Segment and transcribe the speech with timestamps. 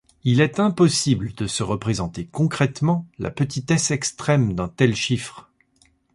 [0.23, 5.51] Il est impossible de se représenter concrètement la petitesse extrême d'un tel chiffre.